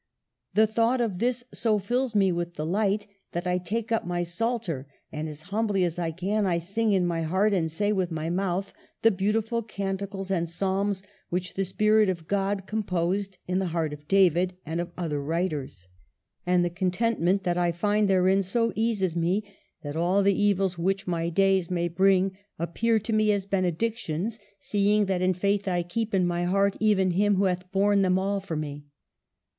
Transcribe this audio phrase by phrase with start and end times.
[0.55, 4.87] The thought of this so fills me with delight, that I take up my Psalter,
[5.11, 8.27] and, as humbly as I can, I sing in my heart and say with my
[8.27, 13.93] mouth the beautiful canticles and psalms which the Spirit of God composed in the heart
[13.93, 15.87] of David, and of other writers.
[16.47, 19.43] And the contentment that I find therein so eases me,
[19.83, 25.05] that all the evils which my days may bring appear to me as benedictions, seeing
[25.05, 28.39] that in faith I keep in my heart even Him who hath borne them all
[28.39, 28.85] for me.